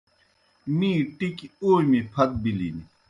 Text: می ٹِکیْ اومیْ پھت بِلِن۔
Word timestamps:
می 0.77 0.91
ٹِکیْ 1.17 1.45
اومیْ 1.61 2.01
پھت 2.13 2.29
بِلِن۔ 2.41 2.77